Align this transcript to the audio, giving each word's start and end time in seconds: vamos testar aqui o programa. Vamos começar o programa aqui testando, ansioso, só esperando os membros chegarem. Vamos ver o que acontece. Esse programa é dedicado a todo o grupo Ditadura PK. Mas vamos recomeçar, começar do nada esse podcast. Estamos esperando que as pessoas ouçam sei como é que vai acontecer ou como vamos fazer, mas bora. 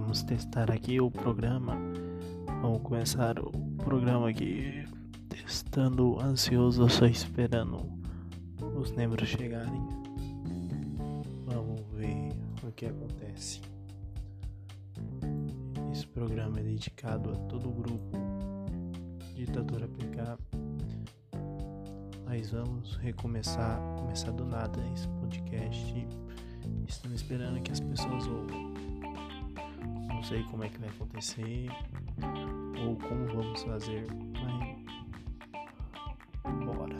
vamos 0.00 0.24
testar 0.24 0.72
aqui 0.72 1.00
o 1.00 1.08
programa. 1.08 1.78
Vamos 2.60 2.82
começar 2.82 3.38
o 3.38 3.52
programa 3.76 4.28
aqui 4.28 4.84
testando, 5.28 6.18
ansioso, 6.20 6.88
só 6.88 7.06
esperando 7.06 7.88
os 8.76 8.90
membros 8.90 9.28
chegarem. 9.28 9.86
Vamos 11.46 11.80
ver 11.92 12.32
o 12.66 12.72
que 12.72 12.86
acontece. 12.86 13.60
Esse 15.92 16.08
programa 16.08 16.58
é 16.58 16.64
dedicado 16.64 17.30
a 17.30 17.36
todo 17.48 17.68
o 17.68 17.72
grupo 17.72 18.18
Ditadura 19.36 19.86
PK. 19.86 20.38
Mas 22.26 22.50
vamos 22.50 22.96
recomeçar, 22.96 23.78
começar 23.96 24.32
do 24.32 24.44
nada 24.44 24.80
esse 24.92 25.06
podcast. 25.06 26.08
Estamos 26.88 27.20
esperando 27.20 27.62
que 27.62 27.70
as 27.70 27.78
pessoas 27.78 28.26
ouçam 28.26 28.73
sei 30.24 30.42
como 30.44 30.64
é 30.64 30.68
que 30.68 30.78
vai 30.78 30.88
acontecer 30.88 31.68
ou 32.80 32.96
como 32.96 33.26
vamos 33.26 33.62
fazer, 33.62 34.06
mas 34.32 34.74
bora. 36.64 36.96